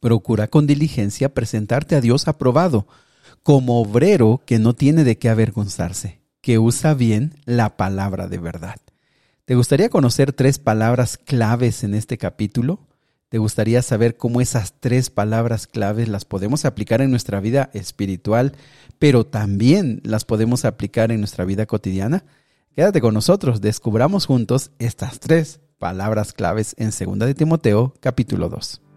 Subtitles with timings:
[0.00, 2.86] Procura con diligencia presentarte a Dios aprobado,
[3.42, 8.76] como obrero que no tiene de qué avergonzarse, que usa bien la palabra de verdad.
[9.44, 12.86] ¿Te gustaría conocer tres palabras claves en este capítulo?
[13.28, 18.52] ¿Te gustaría saber cómo esas tres palabras claves las podemos aplicar en nuestra vida espiritual,
[18.98, 22.24] pero también las podemos aplicar en nuestra vida cotidiana?
[22.74, 28.87] Quédate con nosotros, descubramos juntos estas tres palabras claves en 2 de Timoteo capítulo 2.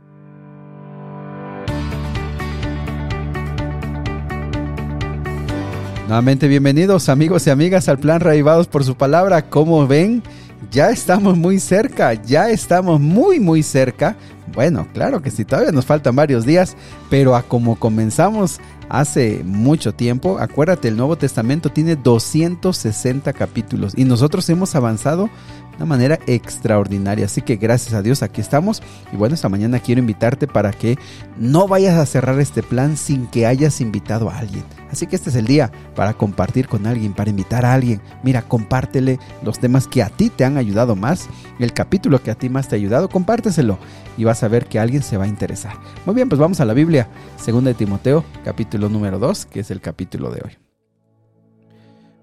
[6.08, 9.50] Nuevamente bienvenidos amigos y amigas al plan Raivados por su palabra.
[9.50, 10.22] Como ven,
[10.70, 14.16] ya estamos muy cerca, ya estamos muy muy cerca.
[14.54, 16.76] Bueno, claro que sí, todavía nos faltan varios días,
[17.10, 24.04] pero a como comenzamos hace mucho tiempo, acuérdate, el Nuevo Testamento tiene 260 capítulos y
[24.04, 25.30] nosotros hemos avanzado
[25.72, 27.26] de una manera extraordinaria.
[27.26, 28.84] Así que gracias a Dios aquí estamos.
[29.14, 30.98] Y bueno, esta mañana quiero invitarte para que
[31.38, 34.66] no vayas a cerrar este plan sin que hayas invitado a alguien.
[34.92, 38.02] Así que este es el día para compartir con alguien, para invitar a alguien.
[38.24, 42.36] Mira, compártele los temas que a ti te han ayudado más, el capítulo que a
[42.36, 43.80] ti más te ha ayudado, compárteselo
[44.18, 45.74] y vas a ver que alguien se va a interesar.
[46.06, 47.10] Muy bien, pues vamos a la Biblia,
[47.46, 50.58] 2 de Timoteo, capítulo número 2, que es el capítulo de hoy.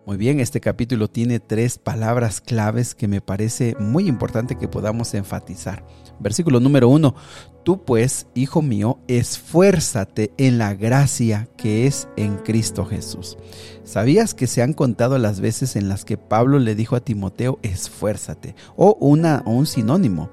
[0.08, 5.12] Muy bien, este capítulo tiene tres palabras claves que me parece muy importante que podamos
[5.12, 5.84] enfatizar.
[6.19, 7.14] Versículo número uno,
[7.62, 13.36] tú pues, hijo mío, esfuérzate en la gracia que es en Cristo Jesús.
[13.84, 17.58] ¿Sabías que se han contado las veces en las que Pablo le dijo a Timoteo,
[17.61, 18.55] esfuérzate?
[18.77, 20.30] O, una, o un sinónimo.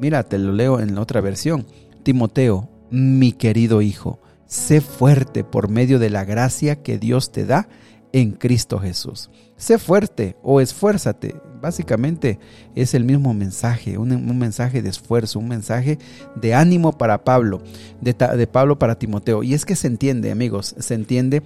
[0.00, 1.66] Mira, te lo leo en la otra versión.
[2.02, 7.68] Timoteo, mi querido hijo, sé fuerte por medio de la gracia que Dios te da
[8.12, 9.30] en Cristo Jesús.
[9.56, 11.36] Sé fuerte o esfuérzate.
[11.60, 12.38] Básicamente
[12.74, 15.98] es el mismo mensaje, un, mensaje de esfuerzo, un mensaje
[16.34, 17.62] de ánimo para Pablo,
[18.00, 18.14] de,
[18.46, 19.42] Pablo para Timoteo.
[19.42, 21.42] Y es que se entiende, amigos, se entiende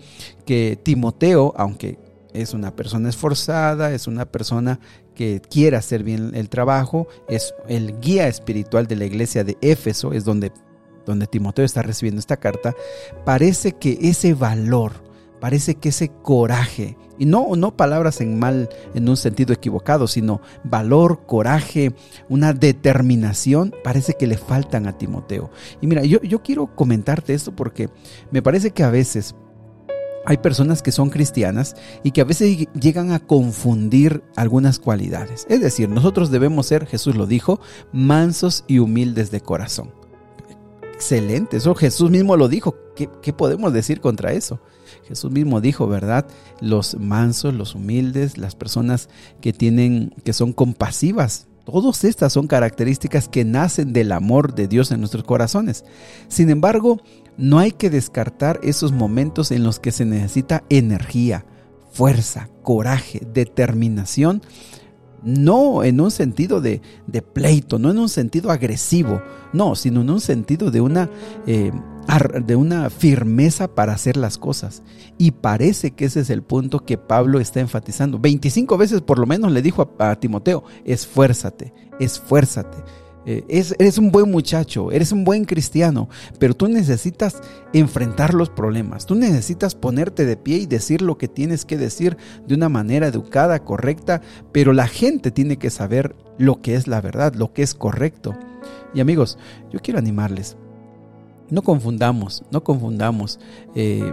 [0.46, 1.98] que Timoteo, aunque
[2.34, 4.80] es una persona esforzada, es una persona
[5.14, 10.12] que quiere hacer bien el trabajo, es el guía espiritual de la iglesia de Éfeso,
[10.12, 10.52] es donde,
[11.06, 12.74] donde Timoteo está recibiendo esta carta,
[13.24, 14.92] parece que ese valor,
[15.40, 20.40] parece que ese coraje, y no, no palabras en mal, en un sentido equivocado, sino
[20.64, 21.94] valor, coraje,
[22.28, 25.50] una determinación, parece que le faltan a Timoteo.
[25.80, 27.88] Y mira, yo, yo quiero comentarte esto porque
[28.32, 29.36] me parece que a veces
[30.26, 35.46] hay personas que son cristianas y que a veces llegan a confundir algunas cualidades.
[35.48, 37.60] Es decir, nosotros debemos ser, Jesús lo dijo,
[37.92, 39.92] mansos y humildes de corazón.
[40.94, 42.76] Excelente, eso Jesús mismo lo dijo.
[42.94, 44.60] ¿Qué, podemos decir contra eso?
[45.08, 46.26] Jesús mismo dijo, ¿verdad?
[46.60, 49.08] Los mansos, los humildes, las personas
[49.40, 51.48] que tienen, que son compasivas.
[51.64, 55.84] Todas estas son características que nacen del amor de Dios en nuestros corazones.
[56.28, 57.00] Sin embargo,
[57.36, 61.44] no hay que descartar esos momentos en los que se necesita energía,
[61.92, 64.42] fuerza, coraje, determinación
[65.24, 66.82] no en un sentido de,
[67.32, 69.22] pleito, no en un sentido agresivo,
[69.52, 71.10] no, sino en un sentido de una,
[71.46, 71.72] eh,
[72.44, 74.82] de una firmeza para hacer las cosas.
[75.16, 78.18] Y parece que ese es el punto que Pablo está enfatizando.
[78.18, 82.76] 25 veces por lo menos le dijo a Timoteo, esfuérzate, esfuérzate.
[83.26, 86.08] Eh, eres un buen muchacho, eres un buen cristiano,
[86.38, 87.40] pero tú necesitas
[87.72, 92.18] enfrentar los problemas, tú necesitas ponerte de pie y decir lo que tienes que decir
[92.46, 94.20] de una manera educada, correcta,
[94.52, 98.36] pero la gente tiene que saber lo que es la verdad, lo que es correcto.
[98.92, 99.38] Y amigos,
[99.72, 100.56] yo quiero animarles,
[101.50, 103.38] no confundamos, no confundamos.
[103.74, 104.12] Eh,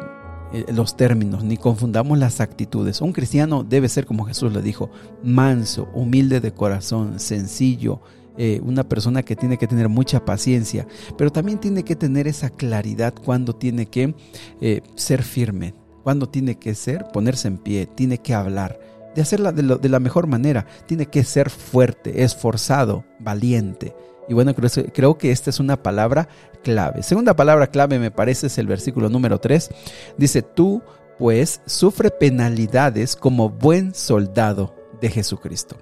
[0.54, 3.00] eh, los términos, ni confundamos las actitudes.
[3.00, 4.90] Un cristiano debe ser, como Jesús le dijo,
[5.24, 8.02] manso, humilde de corazón, sencillo,
[8.38, 10.88] eh, una persona que tiene que tener mucha paciencia,
[11.18, 14.16] pero también tiene que tener esa claridad cuando tiene que
[14.62, 18.80] eh, ser firme, cuando tiene que ser, ponerse en pie, tiene que hablar,
[19.16, 23.94] de hacerla de, de la mejor manera, tiene que ser fuerte, esforzado, valiente.
[24.30, 26.30] Y bueno, creo, creo, que esta es una palabra
[26.64, 27.04] clave.
[27.04, 29.70] Segunda palabra clave me parece es el versículo número 3.
[30.18, 30.82] Dice, tú
[31.22, 35.78] pues sufre penalidades como buen soldado de Jesucristo.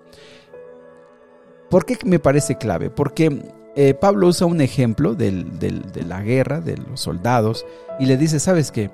[1.69, 2.89] ¿Por qué me parece clave?
[2.89, 5.31] Porque eh, Pablo usa un ejemplo de
[6.07, 7.65] la guerra, de los soldados,
[7.99, 8.89] y le dice, ¿sabes qué?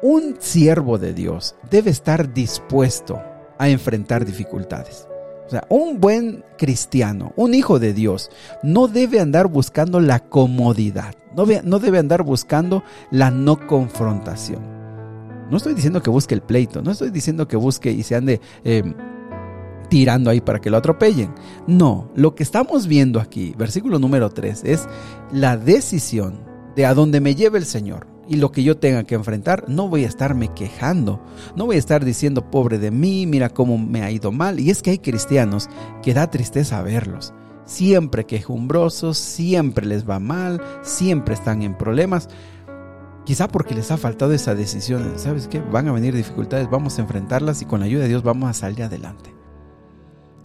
[0.00, 3.20] Un siervo de Dios debe estar dispuesto
[3.58, 5.08] a enfrentar dificultades.
[5.46, 8.30] O sea, un buen cristiano, un hijo de Dios,
[8.62, 14.62] no debe andar buscando la comodidad, no, debe andar buscando la no confrontación.
[15.50, 18.40] No estoy diciendo que busque el pleito, no estoy diciendo que busque y se ande...
[18.64, 18.94] Eh,
[19.88, 21.34] tirando ahí para que lo atropellen.
[21.66, 24.88] No, lo que estamos viendo aquí, versículo número 3, es
[25.32, 26.40] la decisión
[26.76, 29.88] de a dónde me lleve el Señor y lo que yo tenga que enfrentar, no
[29.88, 31.24] voy a estarme quejando,
[31.56, 34.60] no voy a estar diciendo pobre de mí, mira cómo me ha ido mal.
[34.60, 35.68] Y es que hay cristianos
[36.02, 37.32] que da tristeza verlos.
[37.64, 42.28] Siempre quejumbrosos, siempre les va mal, siempre están en problemas.
[43.24, 45.14] Quizá porque les ha faltado esa decisión.
[45.16, 45.60] ¿Sabes qué?
[45.60, 48.54] Van a venir dificultades, vamos a enfrentarlas y con la ayuda de Dios vamos a
[48.54, 49.37] salir adelante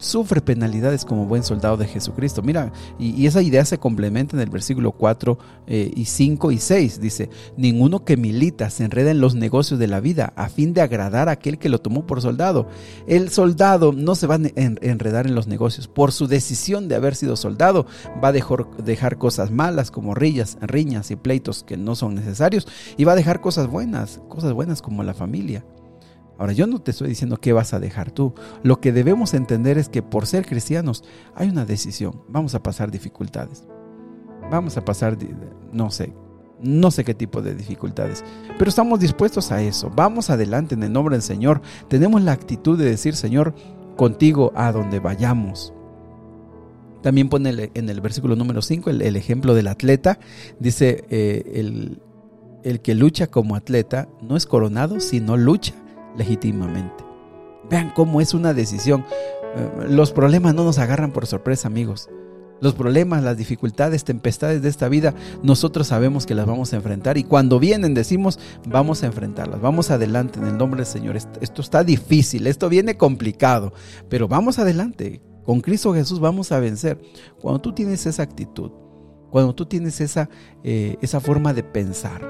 [0.04, 2.42] sufre penalidades como buen soldado de Jesucristo.
[2.42, 7.00] Mira, y, esa idea se complementa en el versículo 4 eh, y 5 y 6.
[7.00, 10.82] Dice, ninguno que milita se enreda en los negocios de la vida a fin de
[10.82, 12.68] agradar a aquel que lo tomó por soldado.
[13.08, 15.88] El soldado no se va a enredar en los negocios.
[15.88, 17.86] Por su decisión de haber sido soldado,
[18.24, 22.68] va a dejar, dejar cosas malas como rillas, riñas y pleitos que no son necesarios
[22.98, 25.64] y va a dejar cosas buenas, cosas buenas como la familia.
[26.38, 28.34] Ahora, yo no te estoy diciendo qué vas a dejar tú.
[28.64, 31.04] Lo que debemos entender es que por ser cristianos
[31.36, 32.22] hay una decisión.
[32.28, 33.66] Vamos a pasar dificultades.
[34.50, 35.18] Vamos a pasar,
[35.72, 36.14] no sé,
[36.62, 38.24] no sé qué tipo de dificultades.
[38.58, 39.92] Pero estamos dispuestos a eso.
[39.96, 41.62] Vamos adelante en el nombre del Señor.
[41.88, 43.54] Tenemos la actitud de decir, Señor,
[43.96, 45.74] contigo a donde vayamos.
[47.04, 50.20] También pone en el versículo número 5 el, ejemplo del atleta.
[50.60, 52.02] Dice, eh, el,
[52.64, 55.74] el que lucha como atleta no es coronado, sino lucha
[56.18, 57.04] legítimamente.
[57.70, 59.06] Vean cómo es una decisión.
[59.56, 62.10] Eh, los problemas no nos agarran por sorpresa, amigos.
[62.62, 67.18] Los problemas, las dificultades, tempestades de esta vida, nosotros sabemos que las vamos a enfrentar
[67.18, 71.18] y cuando vienen decimos, vamos a enfrentarlas, vamos adelante en el nombre del Señor.
[71.18, 73.74] Esto está difícil, esto viene complicado,
[74.08, 75.22] pero vamos adelante.
[75.44, 77.02] Con Cristo Jesús vamos a vencer.
[77.42, 78.72] Cuando tú tienes esa actitud,
[79.30, 80.30] cuando tú tienes esa,
[80.64, 82.22] eh, esa forma de pensar,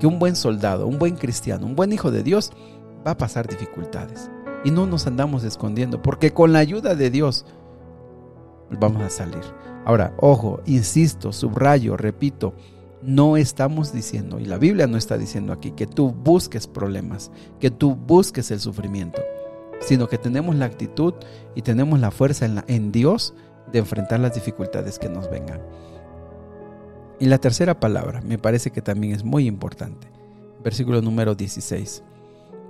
[0.00, 2.52] que un buen soldado, un buen cristiano, un buen hijo de Dios
[3.06, 4.30] va a pasar dificultades.
[4.64, 7.44] Y no nos andamos escondiendo, porque con la ayuda de Dios
[8.70, 9.42] vamos a salir.
[9.84, 12.54] Ahora, ojo, insisto, subrayo, repito,
[13.02, 17.70] no estamos diciendo, y la Biblia no está diciendo aquí, que tú busques problemas, que
[17.70, 19.20] tú busques el sufrimiento,
[19.80, 21.14] sino que tenemos la actitud
[21.56, 23.34] y tenemos la fuerza en, en Dios
[23.72, 25.60] de enfrentar las dificultades que nos vengan.
[27.18, 30.08] Y la tercera palabra me parece que también es muy importante.
[30.62, 32.04] Versículo número 16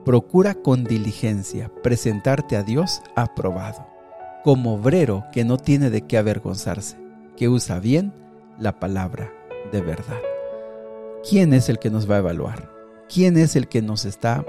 [0.04, 3.86] procura con diligencia presentarte a Dios aprobado,
[4.42, 6.96] como obrero que no tiene de qué avergonzarse,
[7.36, 8.12] que usa bien
[8.58, 9.32] la palabra
[9.70, 10.20] de verdad.
[11.28, 12.68] ¿Quién es el que nos va a evaluar?
[13.08, 14.44] ¿Quién es el que nos está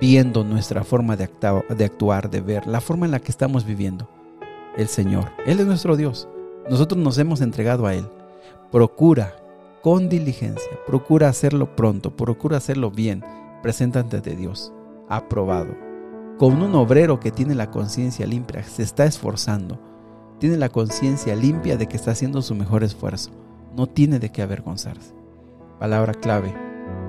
[0.00, 4.08] viendo nuestra forma de, actuar, de ver, la forma en la que estamos viviendo?
[4.76, 5.30] El Señor.
[5.46, 6.28] Él es nuestro Dios.
[6.68, 8.08] Nosotros nos hemos entregado a Él.
[8.72, 9.36] Procura
[9.80, 13.22] con diligencia, procura hacerlo pronto, procura hacerlo bien
[13.62, 14.72] preséntate ante Dios,
[15.08, 15.74] aprobado.
[16.38, 19.80] Con un obrero que tiene la conciencia limpia, se está esforzando,
[20.38, 23.30] tiene la conciencia limpia de que está haciendo su mejor esfuerzo,
[23.76, 25.14] no tiene de qué avergonzarse.
[25.78, 26.54] Palabra clave,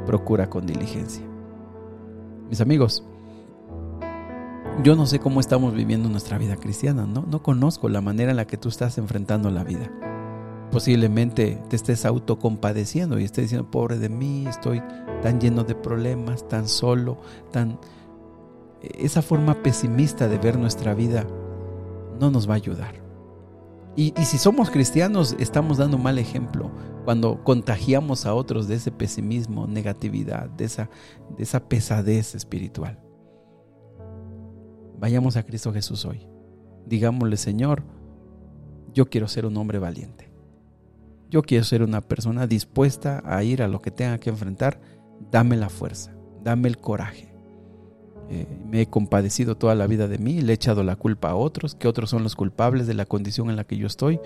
[0.05, 1.23] procura con diligencia.
[2.50, 3.03] Mis amigos,
[4.83, 7.25] yo no sé cómo estamos viviendo nuestra vida cristiana, ¿no?
[7.27, 9.89] No conozco la manera en la que tú estás enfrentando la vida
[10.73, 14.81] posiblemente te estés autocompadeciendo y estés diciendo, pobre de mí, estoy
[15.21, 17.19] tan lleno de problemas, tan solo,
[17.51, 17.79] tan...
[18.81, 21.27] Esa forma pesimista de ver nuestra vida
[22.19, 22.95] no nos va a ayudar.
[23.95, 26.71] Y, si somos cristianos, estamos dando mal ejemplo
[27.05, 30.89] cuando contagiamos a otros de ese pesimismo, negatividad, de esa,
[31.38, 33.00] de esa pesadez espiritual.
[34.98, 36.27] Vayamos a Cristo Jesús hoy.
[36.88, 37.83] Digámosle, Señor,
[38.91, 40.32] yo quiero ser un hombre valiente.
[41.33, 44.79] Yo quiero ser una persona dispuesta a ir a lo que tenga que enfrentar.
[45.31, 46.13] Dame la fuerza,
[46.43, 47.33] dame el coraje.
[48.29, 51.35] Eh, me he compadecido toda la vida de mí, le he echado la culpa a
[51.35, 54.19] otros, que otros son los culpables de la condición en la que yo estoy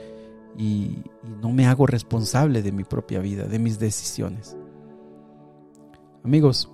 [0.58, 0.98] y,
[1.42, 4.58] no me hago responsable de mi propia vida, de mis decisiones.
[6.26, 6.70] Amigos,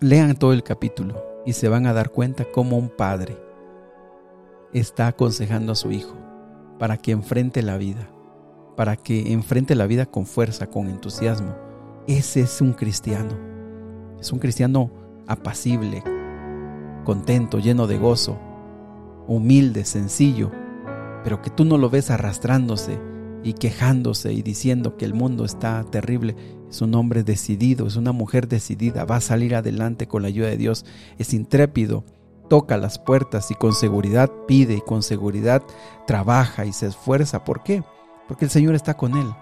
[0.00, 3.38] lean todo el capítulo y se van a dar cuenta cómo un padre
[4.72, 6.16] está aconsejando a su hijo
[6.80, 8.10] para que enfrente la vida,
[8.76, 11.54] para que enfrente la vida con fuerza, con entusiasmo.
[12.06, 13.38] Ese es un cristiano.
[14.20, 14.90] Es un cristiano
[15.26, 16.02] apacible,
[17.04, 18.38] contento, lleno de gozo,
[19.26, 20.50] humilde, sencillo,
[21.22, 22.98] pero que tú no lo ves arrastrándose
[23.42, 26.36] y quejándose y diciendo que el mundo está terrible.
[26.68, 30.48] Es un hombre decidido, es una mujer decidida, va a salir adelante con la ayuda
[30.48, 30.84] de Dios,
[31.18, 32.04] es intrépido,
[32.48, 35.62] toca las puertas y con seguridad pide y con seguridad
[36.06, 37.44] trabaja y se esfuerza.
[37.44, 37.82] ¿Por qué?
[38.28, 39.32] Porque el Señor está con él.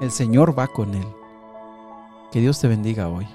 [0.00, 1.06] El Señor va con él.
[2.30, 3.26] Que Dios te bendiga hoy.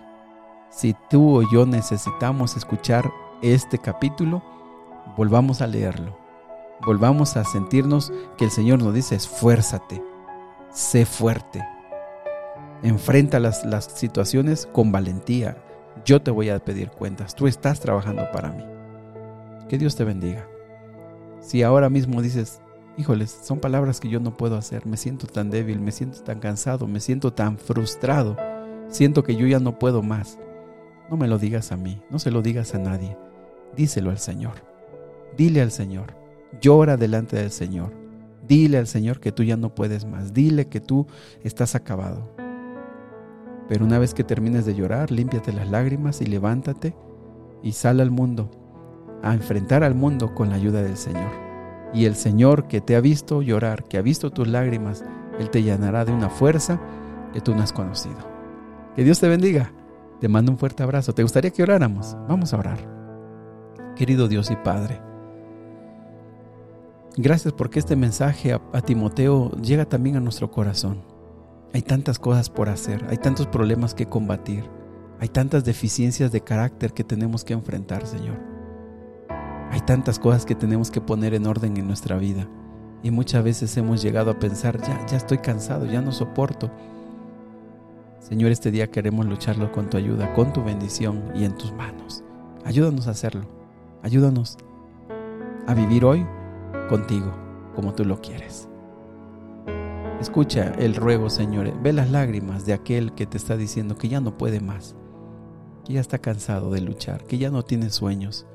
[0.69, 3.11] Si tú o yo necesitamos escuchar
[3.41, 4.41] este capítulo,
[5.17, 6.17] volvamos a leerlo.
[6.85, 10.01] Volvamos a sentirnos que el Señor nos dice, esfuérzate,
[10.71, 11.63] sé fuerte,
[12.81, 15.57] enfrenta las, las situaciones con valentía.
[16.05, 18.63] Yo te voy a pedir cuentas, tú estás trabajando para mí.
[19.69, 20.47] Que Dios te bendiga.
[21.39, 22.61] Si ahora mismo dices,
[23.01, 26.39] híjoles, son palabras que yo no puedo hacer, me siento tan débil, me siento tan
[26.39, 28.37] cansado, me siento tan frustrado,
[28.89, 30.37] siento que yo ya no puedo más.
[31.09, 33.17] No me lo digas a mí, no se lo digas a nadie,
[33.75, 34.53] díselo al Señor.
[35.35, 36.13] Dile al Señor,
[36.61, 37.91] llora delante del Señor.
[38.47, 41.07] Dile al Señor que tú ya no puedes más, dile que tú
[41.43, 42.29] estás acabado.
[43.67, 46.93] Pero una vez que termines de llorar, límpiate las lágrimas y levántate
[47.63, 48.51] y sal al mundo,
[49.23, 51.50] a enfrentar al mundo con la ayuda del Señor.
[51.93, 55.03] Y el Señor que te ha visto llorar, que ha visto tus lágrimas,
[55.39, 56.79] Él te llenará de una fuerza
[57.33, 58.17] que tú no has conocido.
[58.95, 59.73] Que Dios te bendiga.
[60.19, 61.13] Te mando un fuerte abrazo.
[61.13, 62.15] ¿Te gustaría que oráramos?
[62.27, 63.01] Vamos a orar.
[63.95, 65.01] Querido Dios y Padre,
[67.17, 71.01] gracias porque este mensaje a, Timoteo llega también a nuestro corazón.
[71.73, 74.63] Hay tantas cosas por hacer, hay tantos problemas que combatir,
[75.19, 78.50] hay tantas deficiencias de carácter que tenemos que enfrentar, Señor.
[79.91, 82.47] Tantas cosas que tenemos que poner en orden en nuestra vida.
[83.03, 86.71] Y muchas veces hemos llegado a pensar, ya, ya estoy cansado, ya no soporto.
[88.21, 92.23] Señor, este día queremos lucharlo con tu ayuda, con tu bendición y en tus manos.
[92.63, 93.41] Ayúdanos a hacerlo.
[94.01, 94.57] Ayúdanos
[95.67, 96.25] a vivir hoy
[96.87, 97.33] contigo
[97.75, 98.69] como tú lo quieres.
[100.21, 101.69] Escucha el ruego, Señor.
[101.83, 104.95] Ve las lágrimas de aquel que te está diciendo que ya no puede más,
[105.83, 108.47] que ya está cansado de luchar, que ya no tiene sueños,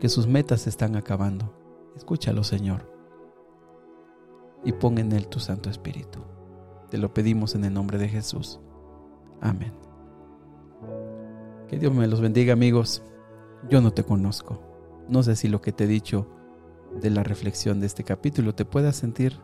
[0.00, 1.54] que sus metas se están acabando.
[1.94, 2.90] Escúchalo, Señor.
[4.64, 6.20] Y pon en él tu Santo Espíritu.
[6.90, 8.60] Te lo pedimos en el nombre de Jesús.
[9.40, 9.72] Amén.
[11.68, 13.02] Que Dios me los bendiga, amigos.
[13.68, 14.60] Yo no te conozco.
[15.08, 16.26] No sé si lo que te he dicho
[17.00, 19.38] de la reflexión de este capítulo te pueda sentir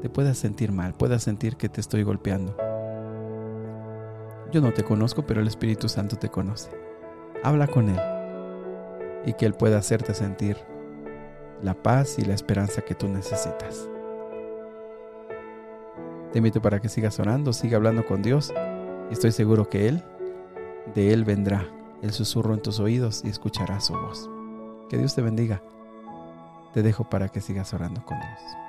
[0.00, 2.56] te puedas sentir mal, puedas sentir que te estoy golpeando.
[4.50, 6.70] Yo no te conozco, pero el Espíritu Santo te conoce.
[7.44, 8.11] Habla con Él
[9.24, 10.56] y que Él pueda hacerte sentir
[11.62, 13.88] la paz y la esperanza que tú necesitas.
[16.32, 18.52] Te invito para que sigas orando, siga hablando con Dios
[19.10, 20.02] y estoy seguro que Él,
[20.94, 21.68] de Él vendrá
[22.02, 24.28] el susurro en tus oídos y escucharás su voz.
[24.88, 25.62] Que Dios te bendiga.
[26.74, 28.61] Te dejo para que sigas orando con Dios.